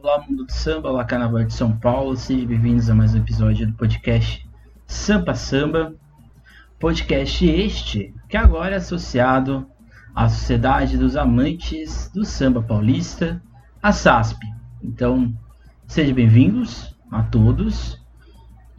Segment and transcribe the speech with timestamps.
[0.00, 3.66] Olá, mundo do samba, olá, carnaval de São Paulo, sejam bem-vindos a mais um episódio
[3.66, 4.48] do podcast
[4.86, 5.92] Sampa Samba.
[6.78, 9.66] Podcast este que agora é associado
[10.14, 13.42] à Sociedade dos Amantes do Samba Paulista,
[13.82, 14.38] a SASP.
[14.80, 15.34] Então,
[15.88, 18.00] sejam bem-vindos a todos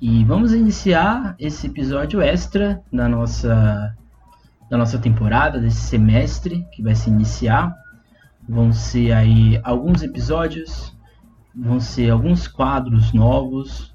[0.01, 3.93] e vamos iniciar esse episódio extra da nossa,
[4.70, 7.75] da nossa temporada, desse semestre que vai se iniciar.
[8.47, 10.97] Vão ser aí alguns episódios
[11.55, 13.93] vão ser alguns quadros novos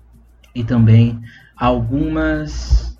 [0.54, 1.20] e também
[1.56, 2.98] algumas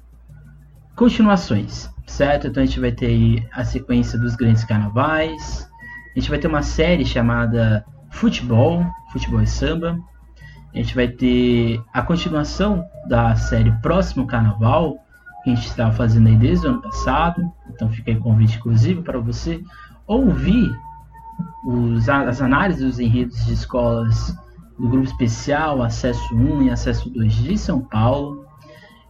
[0.95, 2.47] continuações, certo?
[2.47, 5.69] Então a gente vai ter a sequência dos grandes carnavais,
[6.15, 9.99] a gente vai ter uma série chamada Futebol, Futebol e Samba,
[10.73, 14.97] a gente vai ter a continuação da série Próximo Carnaval,
[15.43, 19.03] que a gente estava fazendo aí desde o ano passado, então fica aí convite inclusive
[19.03, 19.63] para você
[20.07, 20.75] ouvir
[21.65, 24.37] os, as análises dos enredos de escolas
[24.79, 28.45] do grupo especial Acesso 1 e Acesso 2 de São Paulo.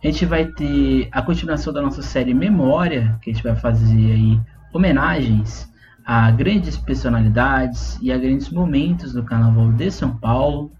[0.03, 4.12] A gente vai ter a continuação da nossa série Memória, que a gente vai fazer
[4.12, 4.41] aí
[4.73, 5.73] homenagens
[6.05, 10.70] a grandes personalidades e a grandes momentos do Carnaval de São Paulo.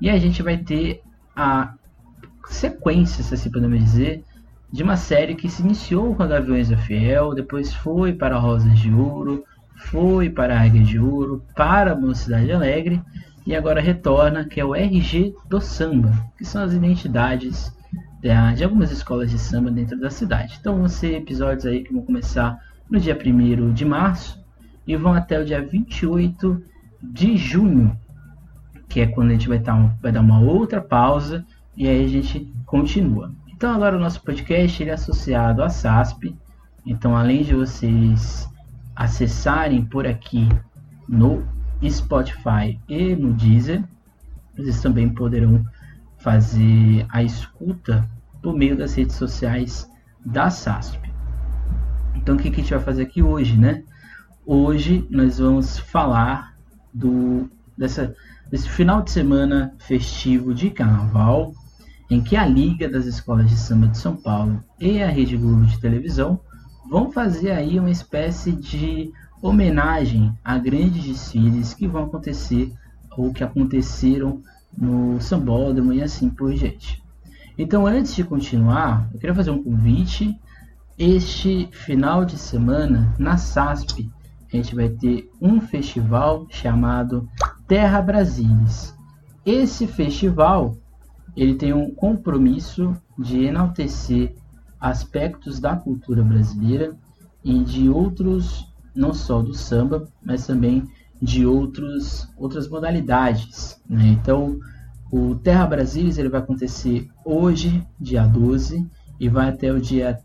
[0.00, 1.02] E a gente vai ter
[1.34, 1.74] a
[2.46, 4.24] sequência, se assim podemos dizer,
[4.70, 8.78] de uma série que se iniciou com a Gaviões da Fiel, depois foi para Rosas
[8.78, 13.02] de Ouro, foi para Águia de Ouro, para a Mocidade Alegre
[13.46, 17.72] e agora retorna, que é o RG do Samba, que são as identidades
[18.20, 20.56] de algumas escolas de samba dentro da cidade.
[20.60, 22.56] Então vão ser episódios aí que vão começar
[22.88, 24.40] no dia 1 de março
[24.86, 26.62] e vão até o dia 28
[27.02, 27.98] de junho,
[28.88, 31.44] que é quando a gente vai, tá vai dar uma outra pausa
[31.76, 33.32] e aí a gente continua.
[33.48, 36.36] Então agora o nosso podcast ele é associado à SASP.
[36.86, 38.48] Então além de vocês
[38.94, 40.48] acessarem por aqui
[41.08, 41.44] no
[41.90, 43.82] Spotify e no Deezer.
[44.56, 45.64] Vocês também poderão
[46.18, 48.08] fazer a escuta
[48.42, 49.90] por meio das redes sociais
[50.24, 51.10] da SASP.
[52.14, 53.82] Então, o que, que a gente vai fazer aqui hoje, né?
[54.46, 56.54] Hoje nós vamos falar
[56.92, 58.14] do dessa,
[58.50, 61.52] desse final de semana festivo de carnaval,
[62.10, 65.64] em que a Liga das Escolas de Samba de São Paulo e a Rede Globo
[65.64, 66.40] de televisão
[66.88, 69.10] vão fazer aí uma espécie de
[69.42, 72.72] homenagem a grandes desfiles que vão acontecer
[73.16, 74.40] ou que aconteceram
[74.76, 77.02] no Sambódromo e assim por diante.
[77.58, 80.38] Então, antes de continuar, eu queria fazer um convite.
[80.96, 84.08] Este final de semana, na SASP,
[84.52, 87.28] a gente vai ter um festival chamado
[87.66, 88.94] Terra Brasilis.
[89.44, 90.76] Esse festival
[91.36, 94.34] ele tem um compromisso de enaltecer
[94.78, 96.94] aspectos da cultura brasileira
[97.42, 100.88] e de outros não só do samba, mas também
[101.20, 103.80] de outros, outras modalidades.
[103.88, 104.08] Né?
[104.08, 104.58] Então,
[105.10, 108.88] o Terra Brasilis ele vai acontecer hoje, dia 12,
[109.20, 110.18] e vai até o dia.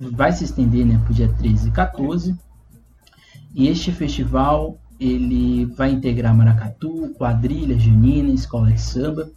[0.00, 2.36] vai se estender né, para o dia 13 e 14.
[3.54, 9.30] E este festival ele vai integrar maracatu, quadrilha, junina, escola de samba,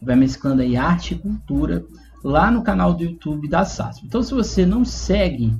[0.00, 1.84] vai mesclando aí arte e cultura
[2.22, 4.06] lá no canal do YouTube da SASP.
[4.06, 5.54] Então, se você não segue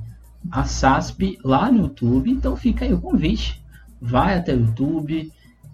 [0.51, 2.31] a SASP lá no YouTube.
[2.31, 3.63] Então fica aí o convite.
[4.01, 5.31] Vai até o YouTube.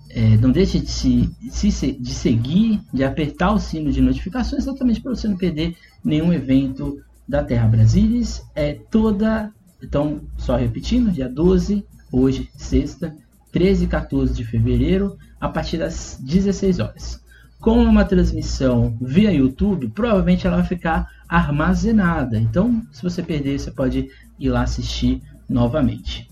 [0.10, 5.14] É, não deixe de, se, de seguir, de apertar o sino de notificações, exatamente para
[5.14, 8.42] você não perder nenhum evento da Terra Brasilis.
[8.56, 9.52] É toda.
[9.84, 13.16] Então, só repetindo, dia 12, hoje, sexta,
[13.52, 17.25] 13 e 14 de fevereiro, a partir das 16 horas.
[17.66, 22.38] Como é uma transmissão via YouTube, provavelmente ela vai ficar armazenada.
[22.38, 26.30] Então, se você perder, você pode ir lá assistir novamente.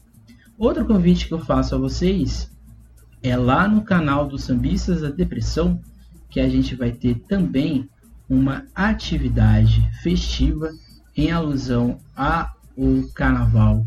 [0.59, 2.51] Outro convite que eu faço a vocês
[3.23, 5.81] é lá no canal dos Sambistas da Depressão,
[6.29, 7.89] que a gente vai ter também
[8.29, 10.69] uma atividade festiva
[11.17, 12.47] em alusão ao
[13.15, 13.83] carnaval.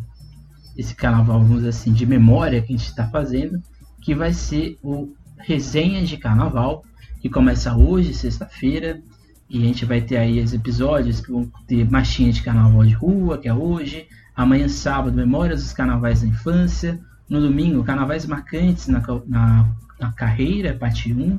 [0.76, 3.62] Esse carnaval, vamos dizer assim, de memória que a gente está fazendo,
[4.02, 6.82] que vai ser o Resenha de Carnaval,
[7.26, 9.02] que começa hoje, sexta-feira,
[9.50, 12.94] e a gente vai ter aí os episódios que vão ter marchinha de carnaval de
[12.94, 14.06] rua, que é hoje.
[14.34, 17.00] Amanhã, sábado, Memórias dos Carnavais da Infância.
[17.28, 19.68] No domingo, Carnavais Marcantes na, na,
[19.98, 21.38] na Carreira, parte 1.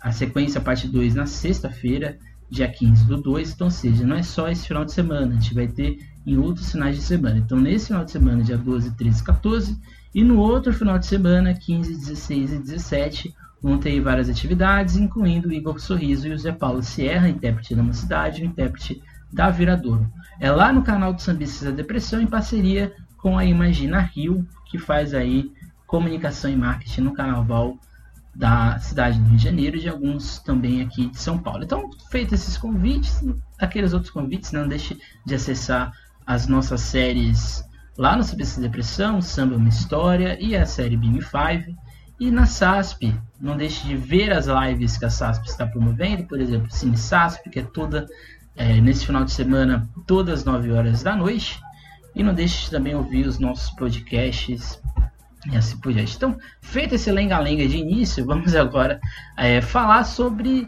[0.00, 2.18] A sequência, parte 2, na sexta-feira,
[2.50, 3.52] dia 15 do 2.
[3.52, 6.70] Então, seja, não é só esse final de semana, a gente vai ter em outros
[6.70, 7.38] finais de semana.
[7.38, 9.80] Então, nesse final de semana, dia 12, 13 e 14.
[10.14, 13.34] E no outro final de semana, 15, 16 e 17,
[13.80, 18.42] Ter várias atividades, incluindo o Igor Sorriso e o Zé Paulo Sierra, intérprete da Mocidade
[18.42, 19.02] e intérprete
[19.32, 20.10] da Viradouro.
[20.38, 24.78] É lá no canal do Sambistas da Depressão, em parceria com a Imagina Rio, que
[24.78, 25.50] faz aí
[25.86, 27.78] comunicação e marketing no carnaval
[28.34, 31.64] da cidade do Rio de Janeiro e de alguns também aqui de São Paulo.
[31.64, 33.22] Então, feitos esses convites,
[33.58, 35.92] aqueles outros convites, não deixe de acessar
[36.26, 37.64] as nossas séries
[37.96, 41.76] lá no CBC Depressão, Samba Uma História e a série Beam 5.
[42.18, 46.40] E na SASP, não deixe de ver as lives que a SASP está promovendo, por
[46.40, 48.06] exemplo, Cine SASP, que é toda
[48.56, 51.60] é, nesse final de semana, todas as 9 horas da noite.
[52.14, 54.80] E não deixe de também ouvir os nossos podcasts
[55.50, 56.16] e assim por diante.
[56.16, 59.00] Então, feito esse lenga-lenga de início, vamos agora
[59.36, 60.66] é, falar sobre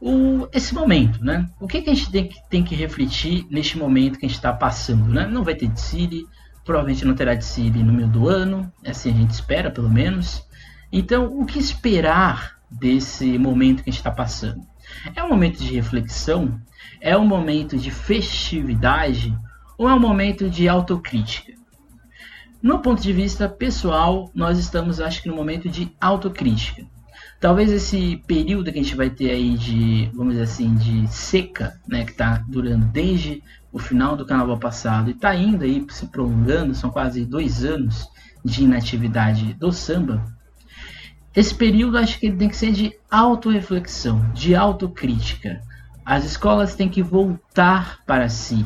[0.00, 1.48] o, esse momento, né?
[1.58, 4.36] O que, que a gente tem que, tem que refletir neste momento que a gente
[4.36, 5.26] está passando, né?
[5.26, 6.26] Não vai ter de Siri,
[6.64, 9.88] provavelmente não terá de Siri no meio do ano, é assim a gente espera, pelo
[9.88, 10.46] menos.
[10.96, 14.64] Então, o que esperar desse momento que a gente está passando?
[15.12, 16.60] É um momento de reflexão?
[17.00, 19.36] É um momento de festividade?
[19.76, 21.52] Ou é um momento de autocrítica?
[22.62, 26.86] No ponto de vista pessoal, nós estamos, acho que, no momento de autocrítica.
[27.40, 31.74] Talvez esse período que a gente vai ter aí de, vamos dizer assim, de seca,
[31.88, 33.42] né, que está durando desde
[33.72, 38.08] o final do carnaval passado e está indo aí se prolongando, são quase dois anos
[38.44, 40.24] de inatividade do samba.
[41.34, 45.60] Esse período acho que tem que ser de autorreflexão, de autocrítica.
[46.04, 48.64] As escolas têm que voltar para si,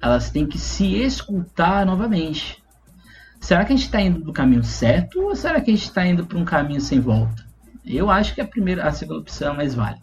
[0.00, 2.62] elas têm que se escutar novamente
[3.42, 6.06] será que a gente está indo do caminho certo ou será que a gente está
[6.06, 7.44] indo para um caminho sem volta?
[7.84, 10.00] Eu acho que a primeira, a segunda opção é mais válida.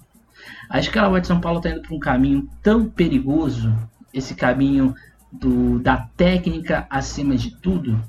[0.69, 3.73] Acho que a Lavoie de São Paulo está indo para um caminho tão perigoso,
[4.13, 4.93] esse caminho
[5.31, 8.03] do, da técnica acima de tudo,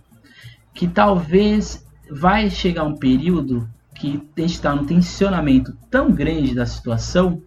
[0.74, 3.68] que talvez vai chegar um período
[4.00, 7.42] que está num tensionamento tão grande da situação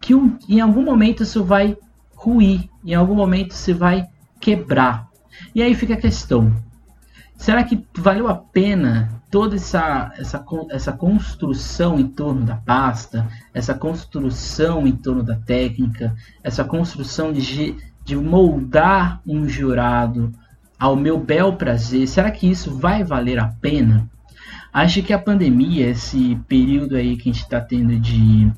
[0.00, 1.76] que um, em algum momento isso vai
[2.14, 4.06] ruir, em algum momento você vai
[4.40, 5.08] quebrar.
[5.52, 6.54] E aí fica a questão:
[7.36, 13.74] Será que valeu a pena toda essa, essa, essa construção em torno da pasta, essa
[13.74, 20.32] construção em torno da técnica, essa construção de, de moldar um jurado
[20.78, 22.06] ao meu bel prazer?
[22.06, 24.08] Será que isso vai valer a pena?
[24.76, 28.52] Acho que a pandemia, esse período aí que a gente está tendo de,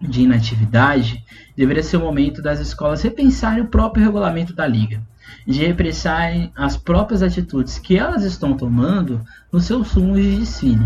[0.00, 1.24] de inatividade,
[1.56, 5.00] deveria ser o momento das escolas repensarem o próprio regulamento da liga
[5.46, 9.20] de repressarem as próprias atitudes que elas estão tomando
[9.52, 10.84] nos seus sumos de desfile.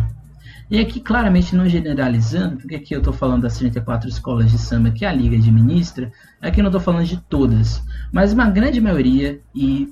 [0.71, 4.91] E aqui, claramente, não generalizando, porque aqui eu estou falando das 34 escolas de samba
[4.91, 7.83] que a Liga administra, aqui eu não estou falando de todas,
[8.13, 9.89] mas uma grande maioria, e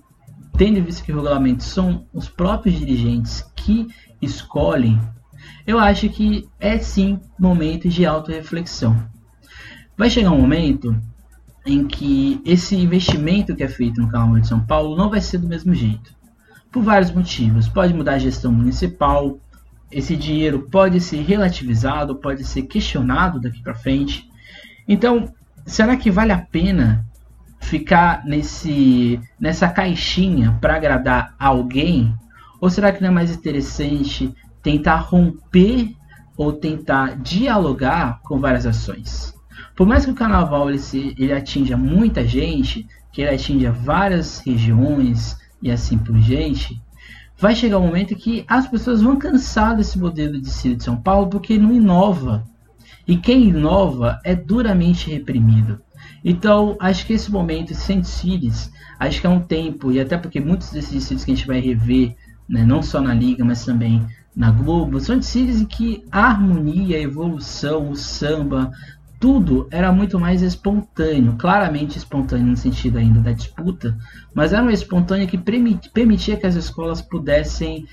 [0.59, 3.89] tendo visto que o regulamento são os próprios dirigentes que
[4.25, 5.01] escolhem,
[5.67, 8.97] eu acho que é sim momento de autorreflexão.
[9.97, 10.97] Vai chegar um momento
[11.65, 15.39] em que esse investimento que é feito no Carnaval de São Paulo não vai ser
[15.39, 16.15] do mesmo jeito.
[16.71, 17.69] Por vários motivos.
[17.69, 19.39] Pode mudar a gestão municipal,
[19.91, 24.29] esse dinheiro pode ser relativizado, pode ser questionado daqui para frente.
[24.87, 25.33] Então,
[25.65, 27.07] será que vale a pena
[27.61, 32.15] ficar nesse nessa caixinha para agradar alguém?
[32.65, 35.95] Ou será que não é mais interessante tentar romper
[36.35, 39.35] ou tentar dialogar com várias ações?
[39.77, 44.39] Por mais que o carnaval ele, se, ele atinja muita gente, que ele atinja várias
[44.39, 46.81] regiões e assim por diante,
[47.39, 50.97] vai chegar um momento que as pessoas vão cansar desse modelo de Círio de São
[50.97, 52.47] Paulo porque não inova.
[53.07, 55.83] E quem inova é duramente reprimido.
[56.25, 60.41] Então, acho que esse momento, sem Círios, acho que é um tempo, e até porque
[60.41, 62.17] muitos desses Círios que a gente vai rever,
[62.49, 66.97] né, não só na Liga, mas também na Globo, são Círios em que a harmonia,
[66.97, 68.73] a evolução, o samba,
[69.21, 73.97] tudo era muito mais espontâneo, claramente espontâneo no sentido ainda da disputa,
[74.35, 77.87] mas era uma espontânea que permitia que as escolas pudessem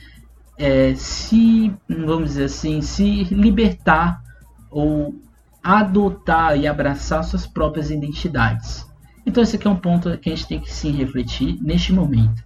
[0.58, 4.22] é, se, vamos dizer assim, se libertar
[4.70, 5.15] ou
[5.63, 8.86] adotar e abraçar suas próprias identidades.
[9.25, 12.43] Então esse aqui é um ponto que a gente tem que sim refletir neste momento.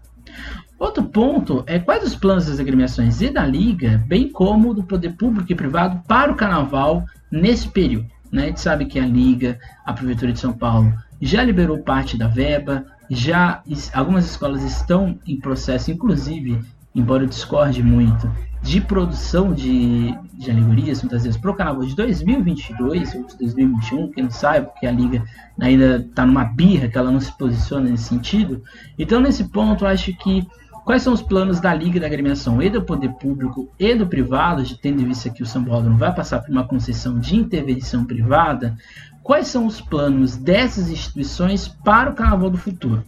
[0.78, 5.14] Outro ponto é quais os planos das agremiações e da liga, bem como do poder
[5.14, 8.08] público e privado para o carnaval nesse período.
[8.32, 8.44] Né?
[8.44, 12.28] A gente sabe que a Liga, a Prefeitura de São Paulo, já liberou parte da
[12.28, 13.64] verba, já
[13.94, 16.60] algumas escolas estão em processo, inclusive,
[16.94, 18.30] embora eu discorde muito,
[18.62, 24.12] de produção de, de alegorias, muitas vezes, para o carnaval de 2022 ou de 2021,
[24.12, 25.24] quem não sabe, porque a Liga
[25.60, 28.64] ainda está numa birra que ela não se posiciona nesse sentido.
[28.98, 30.48] Então, nesse ponto, acho que
[30.86, 34.64] Quais são os planos da Liga da Agremiação e do poder público e do privado,
[34.78, 38.06] tendo em vista que o São Paulo não vai passar por uma concessão de intervenção
[38.06, 38.78] privada?
[39.24, 43.04] Quais são os planos dessas instituições para o Carnaval do futuro?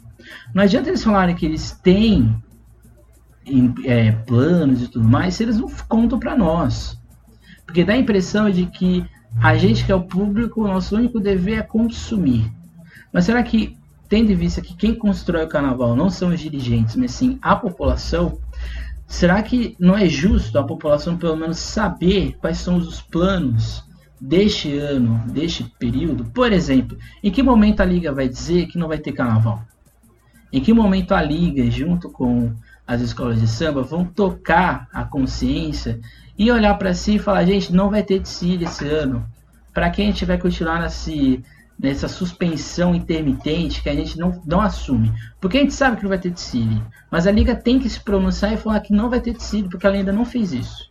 [0.56, 2.36] Não adianta eles falarem que eles têm
[3.86, 7.00] é, planos e tudo mais se eles não contam para nós.
[7.64, 9.06] Porque dá a impressão de que
[9.40, 12.52] a gente que é o público, o nosso único dever é consumir.
[13.14, 13.78] Mas será que,
[14.10, 17.56] tendo em vista que quem constrói o carnaval não são os dirigentes, mas sim a
[17.56, 18.40] população,
[19.06, 23.84] será que não é justo a população pelo menos saber quais são os planos
[24.20, 26.26] deste ano, deste período?
[26.26, 29.64] Por exemplo, em que momento a Liga vai dizer que não vai ter carnaval?
[30.52, 32.54] Em que momento a Liga, junto com
[32.86, 36.00] as escolas de samba, vão tocar a consciência
[36.38, 39.28] e olhar para si e falar: gente, não vai ter desfile esse ano.
[39.74, 41.44] Para que a gente vai continuar nesse,
[41.80, 45.14] nessa suspensão intermitente que a gente não, não assume?
[45.40, 46.82] Porque a gente sabe que não vai ter desfile,
[47.12, 49.86] mas a Liga tem que se pronunciar e falar que não vai ter desfile, porque
[49.86, 50.90] ela ainda não fez isso.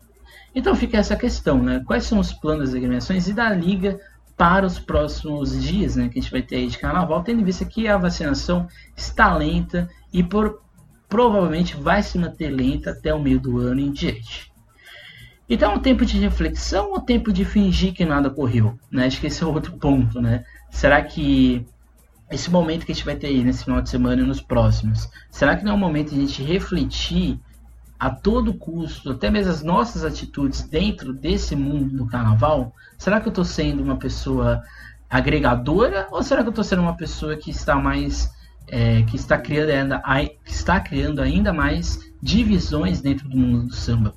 [0.55, 1.83] Então fica essa questão, né?
[1.87, 3.99] Quais são os planos das agremiações e da Liga
[4.37, 7.45] para os próximos dias, né, que a gente vai ter aí de carnaval, tendo em
[7.45, 10.61] vista que a vacinação está lenta e por,
[11.09, 14.53] provavelmente vai se manter lenta até o meio do ano em diante.
[15.49, 18.77] Então, um tempo de reflexão ou tempo de fingir que nada ocorreu?
[18.91, 19.07] Né?
[19.07, 20.45] Acho que esse é outro ponto, né?
[20.71, 21.67] Será que
[22.31, 25.09] esse momento que a gente vai ter aí nesse final de semana e nos próximos,
[25.31, 27.41] será que não é o momento de a gente refletir
[27.99, 33.29] a todo custo, até mesmo as nossas atitudes dentro desse mundo do carnaval, será que
[33.29, 34.63] eu estou sendo uma pessoa
[35.09, 38.31] agregadora ou será que eu estou sendo uma pessoa que está mais
[38.69, 43.75] é, que está criando ainda que está criando ainda mais divisões dentro do mundo do
[43.75, 44.13] samba?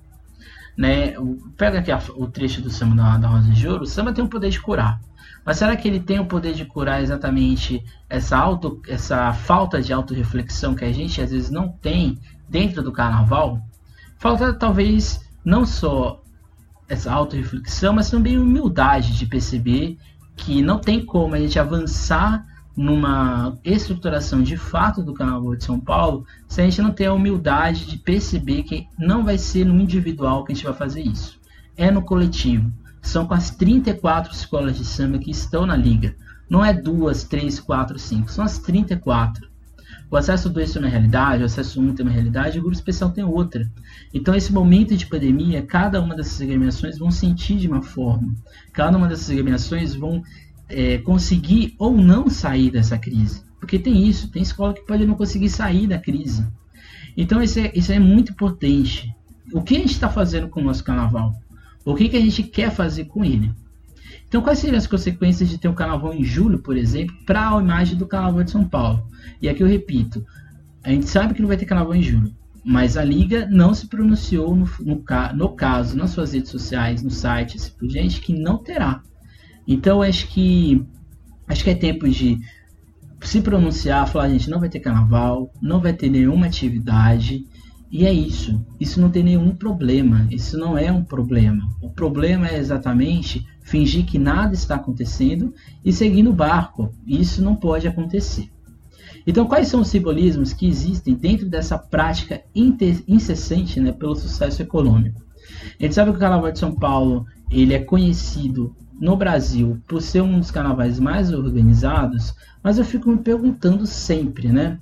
[0.75, 1.13] Né?
[1.55, 4.23] Pega aqui a, o trecho do samba da, da Rosa de Ouro, o samba tem
[4.23, 4.99] o poder de curar.
[5.45, 9.91] Mas será que ele tem o poder de curar exatamente essa, auto, essa falta de
[9.93, 12.17] autorreflexão que a gente às vezes não tem
[12.47, 13.59] dentro do carnaval?
[14.17, 16.21] Falta talvez não só
[16.87, 19.97] essa auto-reflexão, mas também humildade de perceber
[20.35, 25.79] que não tem como a gente avançar numa estruturação de fato do Carnaval de São
[25.79, 29.79] Paulo se a gente não tem a humildade de perceber que não vai ser no
[29.79, 31.39] individual que a gente vai fazer isso.
[31.75, 32.71] É no coletivo.
[33.01, 36.15] São com as 34 escolas de samba que estão na liga.
[36.49, 38.31] Não é duas, três, quatro, cinco.
[38.31, 39.47] São as 34.
[40.11, 42.63] O acesso 2 tem uma realidade, o acesso 1 um tem uma realidade, e o
[42.63, 43.69] grupo especial tem outra.
[44.11, 48.33] Então, esse momento de pandemia, cada uma dessas agremiações vão sentir de uma forma.
[48.73, 50.23] Cada uma dessas agremiações vão
[50.67, 53.43] é, conseguir ou não sair dessa crise.
[53.59, 56.43] Porque tem isso, tem escola que pode não conseguir sair da crise.
[57.15, 59.13] Então, isso é, isso é muito importante.
[59.53, 61.35] O que a gente está fazendo com o nosso carnaval?
[61.89, 63.51] O que, que a gente quer fazer com ele?
[64.27, 67.59] Então, quais seriam as consequências de ter um carnaval em julho, por exemplo, para a
[67.59, 69.07] imagem do carnaval de São Paulo?
[69.41, 70.23] E aqui eu repito:
[70.83, 72.31] a gente sabe que não vai ter carnaval em julho,
[72.63, 75.03] mas a Liga não se pronunciou no, no,
[75.35, 79.01] no caso, nas suas redes sociais, no site, assim por gente, que não terá.
[79.67, 80.85] Então, acho que
[81.47, 82.39] acho que é tempo de
[83.23, 87.47] se pronunciar, falar, gente, não vai ter carnaval, não vai ter nenhuma atividade.
[87.91, 88.63] E é isso.
[88.79, 90.27] Isso não tem nenhum problema.
[90.29, 91.67] Isso não é um problema.
[91.81, 95.53] O problema é exatamente fingir que nada está acontecendo
[95.83, 96.93] e seguir no barco.
[97.05, 98.49] Isso não pode acontecer.
[99.25, 105.21] Então, quais são os simbolismos que existem dentro dessa prática incessante né, pelo sucesso econômico?
[105.79, 110.01] A gente sabe que o Carnaval de São Paulo ele é conhecido no Brasil por
[110.01, 114.79] ser um dos carnavais mais organizados, mas eu fico me perguntando sempre, né?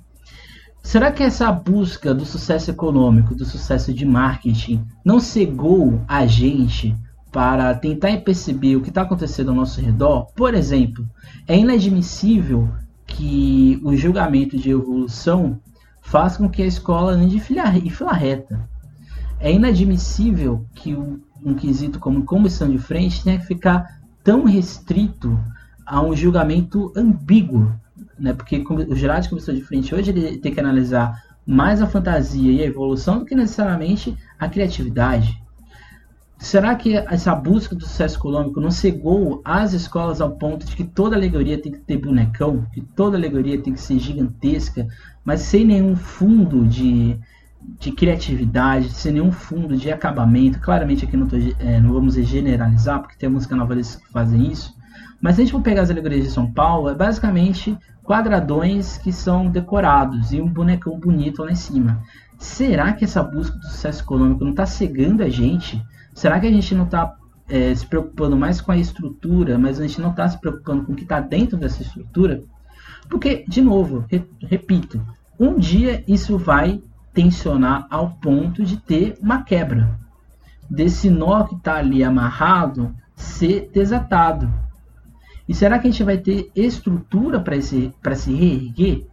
[0.88, 6.96] Será que essa busca do sucesso econômico, do sucesso de marketing, não cegou a gente
[7.30, 11.06] para tentar perceber o que está acontecendo ao nosso redor, por exemplo,
[11.46, 12.70] é inadmissível
[13.06, 15.60] que o julgamento de evolução
[16.00, 18.66] faça com que a escola ande em fila reta.
[19.38, 25.38] É inadmissível que um quesito como comissão de frente tenha que ficar tão restrito
[25.84, 27.70] a um julgamento ambíguo,
[28.18, 28.32] né?
[28.32, 32.62] Porque o de comissão de frente hoje ele tem que analisar mais a fantasia e
[32.62, 35.42] a evolução do que necessariamente a criatividade.
[36.38, 40.84] Será que essa busca do sucesso econômico não cegou as escolas ao ponto de que
[40.84, 44.86] toda alegoria tem que ter bonecão, que toda alegoria tem que ser gigantesca,
[45.24, 47.18] mas sem nenhum fundo de,
[47.80, 50.60] de criatividade, sem nenhum fundo de acabamento?
[50.60, 54.77] Claramente aqui não, tô, é, não vamos generalizar, porque temos carnavalistas que fazem isso,
[55.20, 59.12] mas se a gente for pegar as alegorias de São Paulo, é basicamente quadradões que
[59.12, 62.02] são decorados e um bonecão bonito lá em cima.
[62.38, 65.82] Será que essa busca do sucesso econômico não está cegando a gente?
[66.14, 67.16] Será que a gente não está
[67.48, 70.92] é, se preocupando mais com a estrutura, mas a gente não está se preocupando com
[70.92, 72.42] o que está dentro dessa estrutura?
[73.08, 75.00] Porque, de novo, re repito,
[75.38, 76.80] um dia isso vai
[77.12, 79.98] tensionar ao ponto de ter uma quebra.
[80.70, 84.48] Desse nó que está ali amarrado ser desatado.
[85.48, 87.92] E será que a gente vai ter estrutura para se
[88.32, 89.06] reerguer?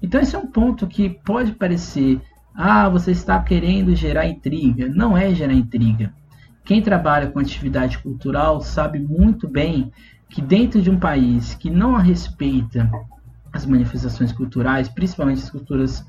[0.00, 2.20] Então, esse é um ponto que pode parecer
[2.54, 4.88] ah, você está querendo gerar intriga.
[4.88, 6.12] Não é gerar intriga.
[6.64, 9.90] quem trabalha com atividade cultural sabe muito bem
[10.28, 12.90] que dentro de um país que não respeita
[13.52, 16.06] as manifestações culturais, principalmente as culturas,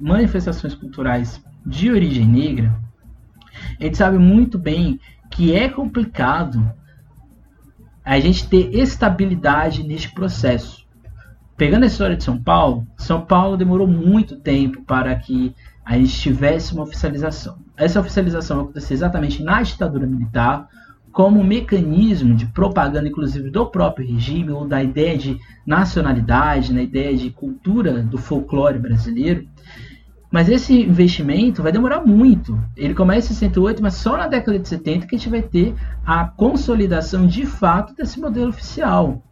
[0.00, 2.78] manifestações culturais de origem negra,
[3.80, 5.00] a gente sabe muito bem
[5.30, 6.70] que é complicado
[8.06, 10.86] a gente ter estabilidade neste processo.
[11.56, 15.52] Pegando a história de São Paulo, São Paulo demorou muito tempo para que
[15.84, 17.58] a gente tivesse uma oficialização.
[17.76, 20.68] Essa oficialização aconteceu exatamente na ditadura militar,
[21.10, 26.82] como um mecanismo de propaganda, inclusive do próprio regime, ou da ideia de nacionalidade, na
[26.82, 29.48] ideia de cultura do folclore brasileiro.
[30.30, 32.60] Mas esse investimento vai demorar muito.
[32.76, 35.74] Ele começa em 68, mas só na década de 70 que a gente vai ter
[36.04, 39.22] a consolidação de fato desse modelo oficial,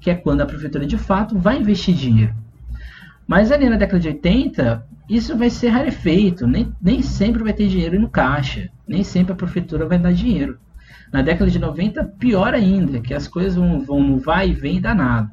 [0.00, 2.34] que é quando a prefeitura de fato vai investir dinheiro.
[3.26, 7.68] Mas ali na década de 80, isso vai ser rarefeito, nem, nem sempre vai ter
[7.68, 10.58] dinheiro no caixa, nem sempre a prefeitura vai dar dinheiro.
[11.12, 14.80] Na década de 90, pior ainda, que as coisas vão, vão no vai e vem
[14.80, 15.30] danado.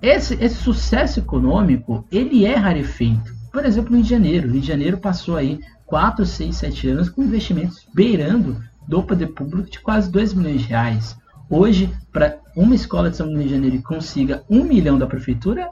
[0.00, 3.34] Esse, esse sucesso econômico, ele é rarefeito.
[3.56, 4.48] Por exemplo, no Rio de Janeiro.
[4.48, 9.28] O Rio de Janeiro passou aí 4, 6, 7 anos com investimentos beirando do poder
[9.28, 11.16] público de quase 2 milhões de reais.
[11.48, 15.70] Hoje, para uma escola de São Rio de Janeiro que consiga um milhão da prefeitura,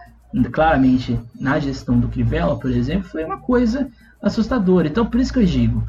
[0.50, 3.86] claramente na gestão do Crivella, por exemplo, foi uma coisa
[4.22, 4.88] assustadora.
[4.88, 5.86] Então, por isso que eu digo,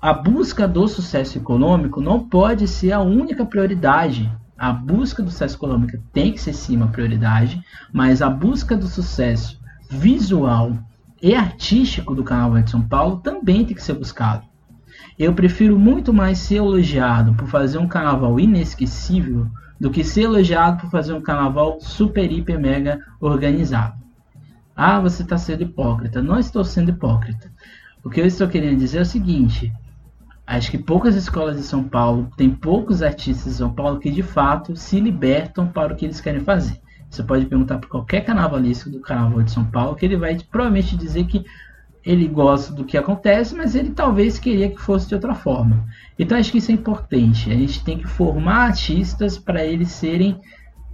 [0.00, 4.32] a busca do sucesso econômico não pode ser a única prioridade.
[4.56, 8.86] A busca do sucesso econômico tem que ser sim uma prioridade, mas a busca do
[8.86, 10.72] sucesso visual
[11.22, 14.44] e artístico do Carnaval de São Paulo também tem que ser buscado.
[15.16, 19.46] Eu prefiro muito mais ser elogiado por fazer um carnaval inesquecível
[19.78, 24.02] do que ser elogiado por fazer um carnaval super, hiper, mega organizado.
[24.74, 26.20] Ah, você está sendo hipócrita.
[26.20, 27.52] Não estou sendo hipócrita.
[28.02, 29.72] O que eu estou querendo dizer é o seguinte:
[30.46, 34.22] acho que poucas escolas de São Paulo, tem poucos artistas de São Paulo que de
[34.22, 36.80] fato se libertam para o que eles querem fazer.
[37.12, 40.96] Você pode perguntar para qualquer carnavalista do Carnaval de São Paulo, que ele vai provavelmente
[40.96, 41.44] dizer que
[42.02, 45.84] ele gosta do que acontece, mas ele talvez queria que fosse de outra forma.
[46.18, 47.50] Então acho que isso é importante.
[47.50, 50.40] A gente tem que formar artistas para eles serem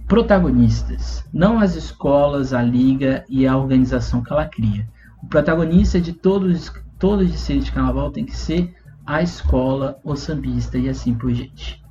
[0.09, 4.85] protagonistas, não as escolas, a liga e a organização que ela cria.
[5.23, 10.17] O protagonista de todos todos os desfiles de carnaval tem que ser a escola, o
[10.17, 11.81] sambista e assim por diante.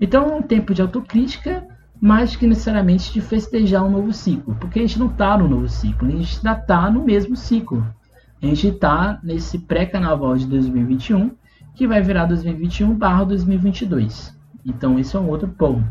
[0.00, 4.82] Então um tempo de autocrítica, mais que necessariamente de festejar um novo ciclo, porque a
[4.82, 7.86] gente não está no novo ciclo, a gente ainda está no mesmo ciclo.
[8.42, 11.30] A gente está nesse pré-carnaval de 2021,
[11.74, 14.34] que vai virar 2021/2022.
[14.64, 15.86] Então, esse é um outro ponto.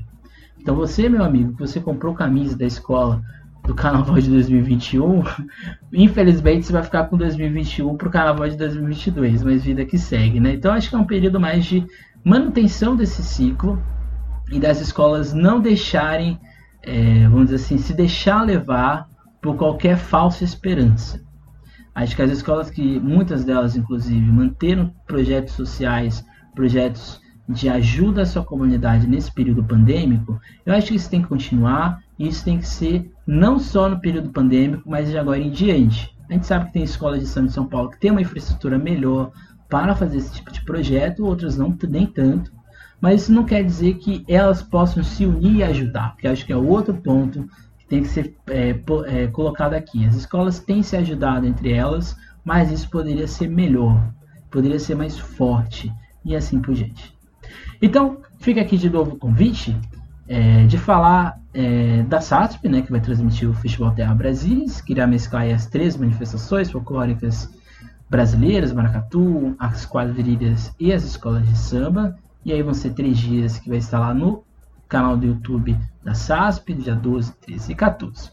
[0.60, 3.22] Então, você, meu amigo, que você comprou camisa da escola
[3.64, 5.24] do carnaval de 2021,
[5.92, 10.40] infelizmente você vai ficar com 2021 para o carnaval de 2022, mas vida que segue,
[10.40, 10.54] né?
[10.54, 11.84] Então, acho que é um período mais de
[12.24, 13.82] manutenção desse ciclo
[14.52, 16.40] e das escolas não deixarem,
[16.84, 19.08] é, vamos dizer assim, se deixar levar
[19.42, 21.24] por qualquer falsa esperança.
[21.94, 28.26] Acho que as escolas que, muitas delas inclusive, manteram projetos sociais, projetos de ajuda à
[28.26, 32.58] sua comunidade nesse período pandêmico, eu acho que isso tem que continuar e isso tem
[32.58, 36.16] que ser não só no período pandêmico, mas de agora em diante.
[36.30, 38.80] A gente sabe que tem escolas de São, de São Paulo que tem uma infraestrutura
[38.80, 39.32] melhor
[39.70, 42.52] para fazer esse tipo de projeto, outras não, nem tanto.
[43.00, 46.54] Mas isso não quer dizer que elas possam se unir e ajudar, porque acho que
[46.54, 47.48] é outro ponto
[47.88, 48.76] tem que ser é,
[49.08, 50.06] é, colocado aqui.
[50.06, 54.12] As escolas têm se ajudado entre elas, mas isso poderia ser melhor,
[54.50, 57.14] poderia ser mais forte e assim por diante.
[57.82, 59.76] Então, fica aqui de novo o convite
[60.28, 64.94] é, de falar é, da SATP, né, que vai transmitir o Festival Terra Brasilis, que
[64.94, 67.50] irá mesclar as três manifestações folclóricas
[68.10, 72.16] brasileiras, Maracatu, as quadrilhas e as escolas de samba.
[72.46, 74.44] E aí vão ser três dias que vai estar lá no
[74.88, 78.32] canal do YouTube da SASP, dia 12, 13 e 14.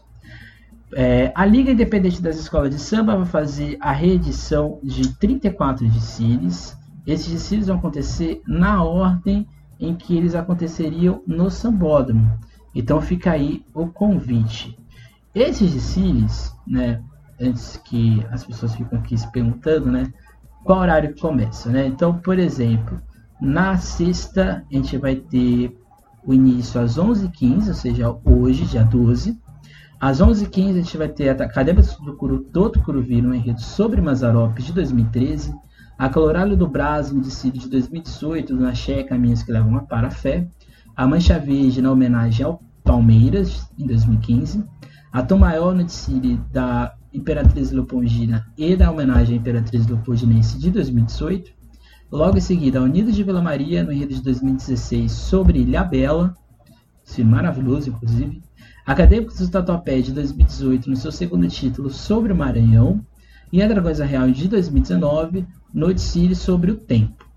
[0.95, 6.77] É, a Liga Independente das Escolas de Samba vai fazer a reedição de 34 desfiles.
[7.07, 9.47] Esses desfiles vão acontecer na ordem
[9.79, 12.31] em que eles aconteceriam no Sambódromo.
[12.75, 14.77] Então fica aí o convite.
[15.33, 17.01] Esses desfiles, né,
[17.41, 20.13] antes que as pessoas ficam aqui se perguntando, né,
[20.63, 21.87] qual horário que começa, né?
[21.87, 23.01] Então, por exemplo,
[23.43, 25.77] na sexta a gente vai ter
[26.25, 29.37] o início às 11h15, ou seja, hoje, dia 12.
[29.99, 33.99] Às 11h15 a gente vai ter a Academia do, Curu, do Tucuruvi no enredo sobre
[33.99, 35.53] Mazaropes de 2013,
[35.97, 40.07] a Colorado do Brasil de Círio de 2018, na Cheia Caminhos que Levam a Para
[40.07, 40.47] a Fé,
[40.95, 44.63] a Mancha Verde na homenagem ao Palmeiras, em 2015,
[45.11, 50.71] a Tom Maior no Círio da Imperatriz Leopoldina e da homenagem à Imperatriz Leopoldinense de
[50.71, 51.62] 2018,
[52.13, 56.35] Logo em seguida, a Unidos de Vila Maria, no enredo de 2016, sobre Ilha Bela.
[57.03, 58.39] Esse maravilhoso, inclusive.
[58.85, 63.03] Acadêmicos do Tatuapé, de 2018, no seu segundo título, sobre o Maranhão.
[63.51, 67.27] E a Dragões da Real, de 2019, Noticílio sobre o Tempo.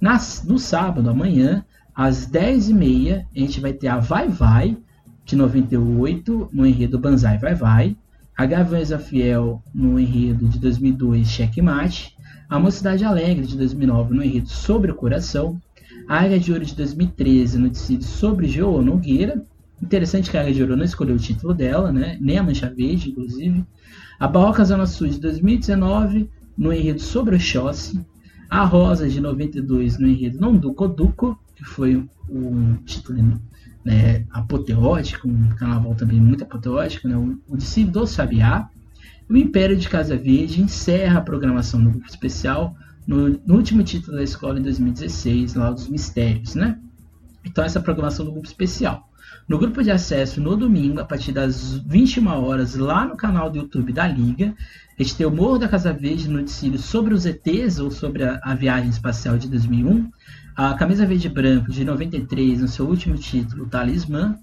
[0.00, 4.78] Nas, no sábado, amanhã, às 10h30, a gente vai ter a Vai Vai,
[5.24, 7.96] de 98, no enredo Banzai Vai Vai.
[8.38, 12.16] A Gaviões da Fiel, no enredo de 2002, Checkmate.
[12.52, 15.58] A Mocidade Alegre, de 2009, no enredo Sobre o Coração.
[16.06, 19.42] A Águia de Ouro, de 2013, no decídio sobre João Nogueira.
[19.82, 22.18] Interessante que a Águia de Ouro não escolheu o título dela, né?
[22.20, 23.64] nem a Mancha Verde, inclusive.
[24.20, 28.04] A Barroca Zona Sul, de 2019, no enredo Sobre o Chossi.
[28.50, 33.40] A Rosa, de 92, no enredo Não Duco Duco, que foi um título
[33.82, 38.68] né, apoteótico, um carnaval também muito apoteótico, né, o, o do Sabiá.
[39.32, 44.18] O Império de Casa Verde encerra a programação do grupo especial no, no, último título
[44.18, 46.78] da escola em 2016, lá dos Mistérios, né?
[47.42, 49.08] Então essa programação do grupo especial.
[49.48, 53.56] No grupo de acesso no domingo, a partir das 21 horas, lá no canal do
[53.56, 54.54] YouTube da Liga,
[55.00, 58.38] a gente tem o Morro da Casa Verde noticiário sobre os ETs ou sobre a,
[58.42, 60.10] a viagem espacial de 2001,
[60.54, 64.36] a Camisa Verde e Branco de 93, no seu último título, Talismã,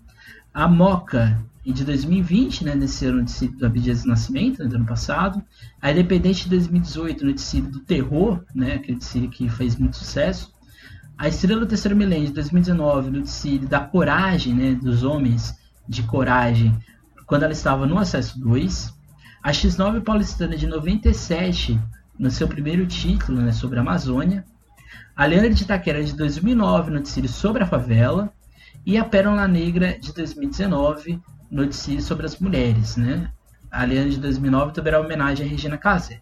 [0.51, 4.85] a Moca de 2020, né, nesse ano de do Abdias do Nascimento, né, do ano
[4.85, 5.43] passado,
[5.81, 10.53] a Independente de 2018, no tecido do Terror, né, aquele que fez muito sucesso,
[11.17, 15.53] a Estrela do Terceiro Milênio de 2019, no tecido da Coragem, né, dos Homens
[15.87, 16.77] de Coragem,
[17.25, 18.93] quando ela estava no Acesso 2,
[19.43, 21.79] a X9 Paulistana de 97,
[22.17, 24.45] no seu primeiro título, né, sobre a Amazônia,
[25.15, 28.33] a Leandra de Itaquera de 2009, noticiário sobre a favela,
[28.85, 32.95] e a Pérola Negra de 2019, noticiário sobre as mulheres.
[32.97, 33.31] Né?
[33.71, 36.21] A Leandra de 2009 também era homenagem a Regina Casé.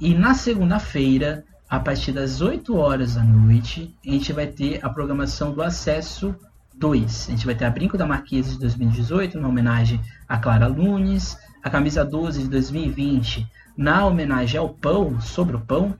[0.00, 4.88] E na segunda-feira, a partir das 8 horas da noite, a gente vai ter a
[4.88, 6.34] programação do Acesso
[6.74, 7.26] 2.
[7.28, 11.36] A gente vai ter a Brinco da Marquesa de 2018, uma homenagem a Clara Nunes,
[11.62, 13.46] a Camisa 12 de 2020,
[13.76, 15.94] na homenagem ao pão, sobre o pão,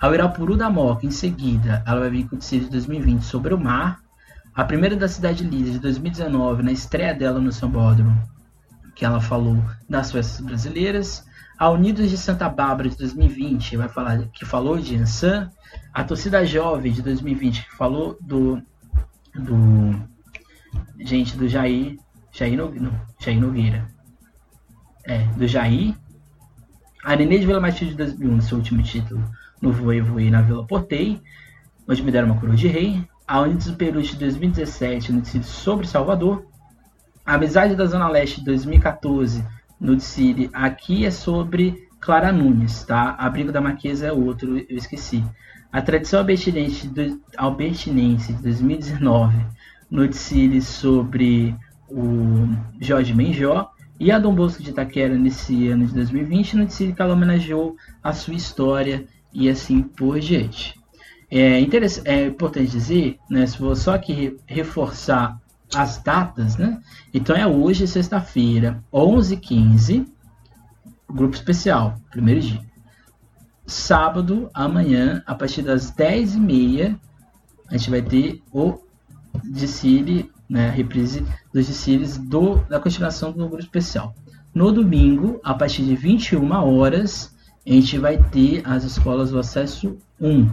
[0.00, 3.58] ao Irapuru da Moca, em seguida, ela vai vir com o de 2020 sobre o
[3.58, 4.00] mar.
[4.58, 8.20] A primeira da Cidade Líder de 2019, na estreia dela no Sambódromo,
[8.92, 11.24] que ela falou das festas brasileiras.
[11.56, 15.48] A Unidos de Santa Bárbara de 2020, vai falar que falou de Ansan.
[15.94, 18.60] A Torcida Jovem de 2020, que falou do
[19.32, 19.94] do
[20.98, 21.96] gente do Jair,
[22.32, 23.86] Jair, no, Jair Nogueira.
[25.06, 25.94] É, do Jair.
[27.04, 29.22] A Nenê de Vila Matilde de 2001, seu último título,
[29.62, 31.22] no Voe Voe na Vila Portei,
[31.86, 33.06] onde me deram uma coroa de rei.
[33.28, 36.46] A Unidos do Peru de 2017, no Decide sobre Salvador.
[37.26, 39.44] A Amizade da Zona Leste de 2014,
[39.78, 43.14] no Decide aqui é sobre Clara Nunes, tá?
[43.18, 45.22] A Briga da Marquesa é outro, eu esqueci.
[45.70, 49.36] A Tradição Albertinense de, Albertinense de 2019,
[49.90, 51.54] no Decide sobre
[51.86, 52.48] o
[52.80, 53.70] Jorge Menjó.
[54.00, 57.76] E a Dom Bosco de Itaquera, nesse ano de 2020, no Decide que ela homenageou
[58.02, 60.77] a sua história e assim por diante.
[61.30, 61.60] É,
[62.04, 65.38] é importante dizer, né, se for só aqui reforçar
[65.74, 66.80] as datas, né?
[67.12, 70.06] Então é hoje, sexta-feira, 11h15,
[71.10, 72.60] grupo especial, primeiro dia.
[73.66, 76.98] Sábado, amanhã, a partir das 10h30,
[77.68, 78.78] a gente vai ter o
[79.44, 84.14] desfile, né, a reprise dos desfiles do, da continuação do grupo especial.
[84.54, 87.36] No domingo, a partir de 21 horas,
[87.66, 90.48] a gente vai ter as escolas do acesso 1.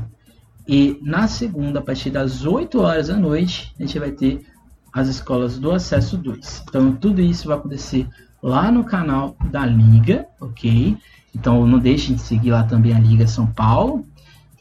[0.67, 4.45] E na segunda, a partir das 8 horas da noite, a gente vai ter
[4.91, 6.63] as escolas do acesso 2.
[6.67, 8.07] Então, tudo isso vai acontecer
[8.41, 10.97] lá no canal da Liga, ok?
[11.35, 14.05] Então, não deixem de seguir lá também a Liga São Paulo.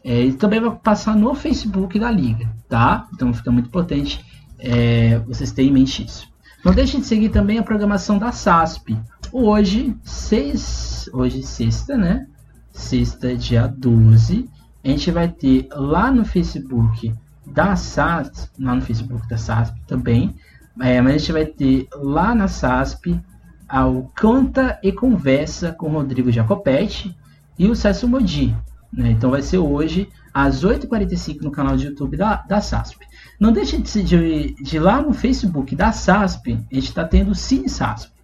[0.03, 3.09] É, e também vai passar no Facebook da Liga, tá?
[3.15, 4.23] Então, fica muito importante
[4.59, 6.29] é, vocês terem em mente isso.
[6.63, 8.99] Não deixem de seguir também a programação da SASP.
[9.33, 12.27] Hoje, seis, hoje sexta, né?
[12.75, 14.51] sexta, dia 12,
[14.85, 17.13] a gente vai ter lá no Facebook
[17.47, 20.35] da SASP, lá no Facebook da SASP também,
[20.81, 23.21] é, mas a gente vai ter lá na SASP
[23.69, 27.17] ao Canta e Conversa com Rodrigo Jacopetti
[27.59, 28.55] e o César Modi.
[28.93, 29.11] Né?
[29.11, 33.07] Então vai ser hoje às 8h45 no canal de YouTube da, da SASP.
[33.41, 37.31] Não deixe de, de, de ir lá no Facebook da SASP, a gente está tendo
[37.31, 38.15] o Cine SASP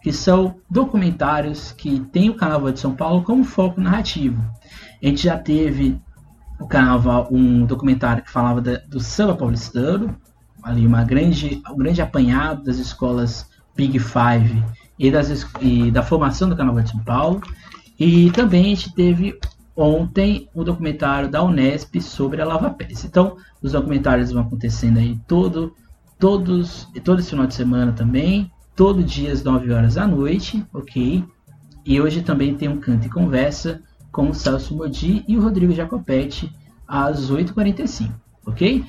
[0.00, 4.40] que são documentários que tem o Carnaval de São Paulo como foco narrativo.
[5.02, 6.00] A gente já teve
[6.60, 10.16] o Carnaval, um documentário que falava da, do samba paulistano,
[10.62, 14.64] ali uma grande, um grande apanhado das escolas Big Five
[14.98, 17.40] e, das, e da formação do Carnaval de São Paulo.
[17.98, 19.38] E também a gente teve
[19.76, 23.04] ontem o documentário da Unesp sobre a Lava Pés.
[23.04, 25.72] Então, os documentários vão acontecendo aí todo,
[26.18, 31.24] todos, todo esse final de semana também, todo dia às 9 horas da noite, ok?
[31.86, 33.80] E hoje também tem um canto e conversa
[34.12, 36.52] com o Celso Modi e o Rodrigo Jacopetti
[36.86, 38.12] às 8h45,
[38.46, 38.84] ok?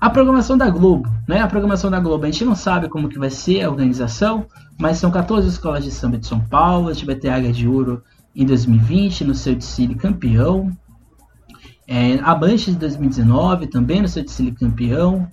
[0.00, 1.40] A programação da Globo, né?
[1.40, 4.46] A programação da Globo, a gente não sabe como que vai ser a organização,
[4.78, 7.68] mas são 14 escolas de samba de São Paulo, a gente vai ter Águia de
[7.68, 8.02] Ouro
[8.34, 10.76] em 2020, no seu desfile campeão.
[11.86, 15.28] É, a Mancha de 2019 também no seu desfile campeão.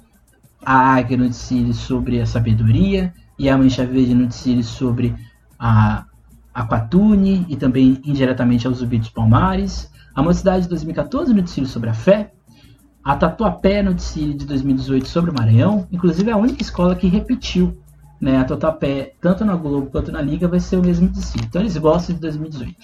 [0.63, 3.13] A Águia no desfile sobre a sabedoria.
[3.37, 5.15] E a Mancha Verde no desfile sobre
[5.57, 6.05] a
[6.53, 9.91] Aquatune e também indiretamente aos Zumbi Palmares.
[10.15, 12.31] A Mocidade de 2014 no desfile sobre a fé.
[13.03, 15.87] A Tatuapé no desfile de 2018 sobre o Maranhão.
[15.91, 17.77] Inclusive a única escola que repetiu
[18.19, 21.45] né, a Tatuapé, tanto na Globo quanto na Liga, vai ser o mesmo desfile.
[21.47, 22.75] Então eles gostam de 2018.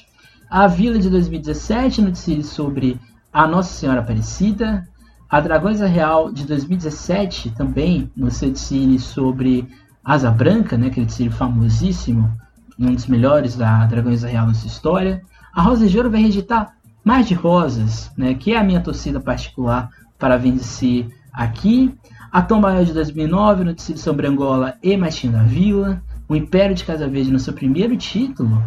[0.49, 2.99] A Vila de 2017 no desfile sobre
[3.33, 4.87] a Nossa Senhora Aparecida.
[5.29, 9.67] A Dragões Real de 2017 também no seu desfile sobre
[10.03, 12.31] Asa Branca, né, aquele desfile famosíssimo,
[12.77, 15.21] um dos melhores da Dragões Real nessa história.
[15.53, 19.19] A Rosa de Ouro vai reeditar Mais de Rosas, né, que é a minha torcida
[19.19, 21.95] particular para vencer aqui.
[22.31, 26.01] A Tom Maior de 2009 no Tecido Sombrangola e Martim da Vila.
[26.27, 28.61] O Império de Casa Verde no seu primeiro título.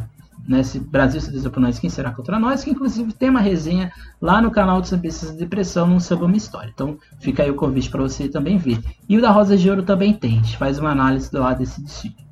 [0.46, 2.64] Né, se Brasil se por nós, quem será contra nós?
[2.64, 6.38] Que inclusive tem uma resenha lá no canal do Sambistas de Depressão no Samba Uma
[6.38, 6.70] História.
[6.72, 8.82] Então fica aí o convite para você também ver.
[9.06, 10.38] E o da Rosa de Ouro também tem.
[10.38, 12.27] A gente faz uma análise do lado desse desfile.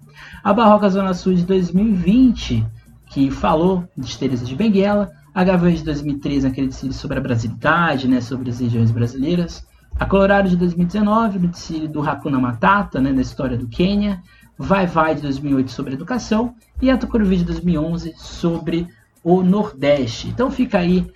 [0.47, 2.65] A Barroca Zona Sul de 2020,
[3.11, 5.11] que falou de Teresa de Benguela.
[5.35, 9.67] A Gaviões de 2013, aquele desfile sobre a brasilidade, né, sobre as regiões brasileiras.
[9.99, 14.23] A Colorado de 2019, no desfile do Hakuna Matata, né, na história do Quênia.
[14.57, 16.55] Vai Vai de 2008 sobre educação.
[16.81, 18.87] E a Tucuruvi de 2011 sobre
[19.25, 20.29] o Nordeste.
[20.29, 21.11] Então fica aí,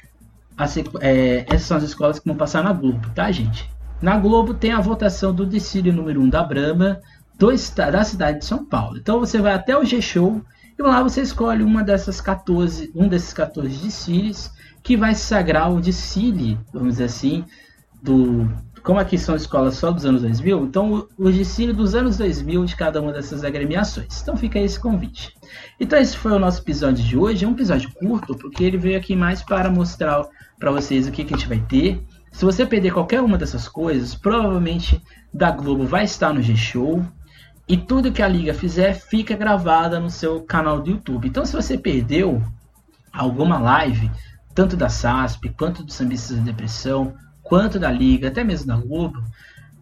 [1.01, 3.71] é, essas são as escolas que vão passar na Globo, tá gente?
[4.03, 6.99] Na Globo tem a votação do desfile número 1 da Brahma
[7.40, 7.48] do,
[7.90, 8.98] da cidade de São Paulo.
[8.98, 10.44] Então você vai até o G-Show
[10.79, 15.81] e lá você escolhe uma dessas 14, um desses 14 desfiles que vai sagrar o
[15.81, 17.44] desfile, vamos dizer assim,
[18.03, 18.48] do
[18.83, 22.76] como aqui são escolas só dos anos 2000, então o ensino dos anos 2000 de
[22.76, 24.22] cada uma dessas agremiações.
[24.22, 25.35] Então fica esse convite.
[25.79, 27.44] Então esse foi o nosso episódio de hoje.
[27.44, 30.24] É um episódio curto, porque ele veio aqui mais para mostrar
[30.59, 32.03] para vocês o que, que a gente vai ter.
[32.33, 37.05] Se você perder qualquer uma dessas coisas, provavelmente da Globo vai estar no G-Show.
[37.71, 41.29] E tudo que a Liga fizer fica gravada no seu canal do YouTube.
[41.29, 42.43] Então se você perdeu
[43.13, 44.11] alguma live,
[44.53, 49.23] tanto da SASP quanto do Sambistas da Depressão, quanto da Liga, até mesmo da Globo,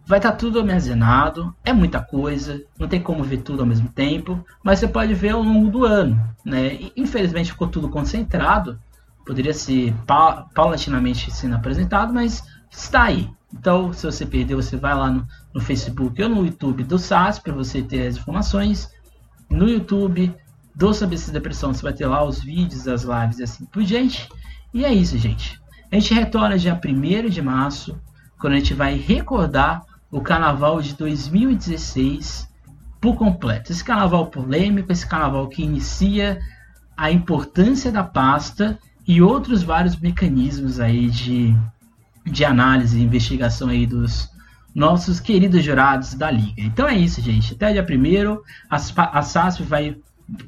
[0.05, 3.89] vai estar tá tudo armazenado, é muita coisa, não tem como ver tudo ao mesmo
[3.89, 6.91] tempo, mas você pode ver ao longo do ano, né?
[6.95, 8.79] Infelizmente ficou tudo concentrado,
[9.25, 13.31] poderia ser pa paulatinamente sendo apresentado, mas está aí.
[13.51, 17.39] Então, se você perdeu, você vai lá no, no Facebook ou no YouTube do SAS
[17.39, 18.89] para você ter as informações.
[19.49, 20.33] No YouTube
[20.75, 24.29] do Saber Depressão, você vai ter lá os vídeos, as lives e assim por diante.
[24.73, 25.59] E é isso, gente.
[25.91, 27.99] A gente retorna dia 1 de março,
[28.39, 29.81] quando a gente vai recordar
[30.11, 32.47] o carnaval de 2016
[33.01, 33.71] por completo.
[33.71, 36.39] Esse carnaval polêmico, esse carnaval que inicia
[36.95, 41.55] a importância da pasta e outros vários mecanismos aí de,
[42.25, 44.29] de análise e investigação aí dos
[44.73, 46.61] nossos queridos jurados da Liga.
[46.61, 47.53] Então é isso, gente.
[47.53, 48.37] Até dia 1
[48.69, 49.97] a, SASP vai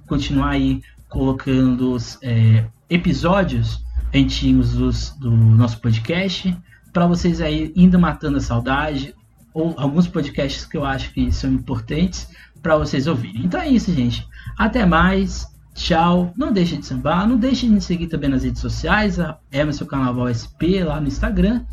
[0.08, 6.56] continuar aí colocando é, episódios antigos dos, do nosso podcast,
[6.94, 9.16] para vocês aí indo matando a saudade,
[9.54, 12.30] ou alguns podcasts que eu acho que são importantes
[12.62, 13.44] para vocês ouvirem.
[13.44, 14.26] Então é isso, gente.
[14.58, 15.50] Até mais.
[15.74, 16.34] Tchau.
[16.38, 17.28] Não deixe de sambar.
[17.28, 19.18] Não deixe de me seguir também nas redes sociais.
[19.52, 21.66] É seu Carnaval SP lá no Instagram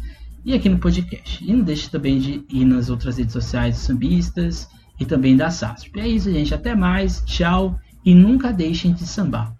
[0.44, 1.44] e aqui no podcast.
[1.44, 4.68] E não deixe também de ir nas outras redes sociais sambistas
[5.00, 5.98] e também da SASP.
[5.98, 6.54] É isso, gente.
[6.54, 7.22] Até mais.
[7.24, 7.78] Tchau.
[8.04, 9.57] E nunca deixem de sambar.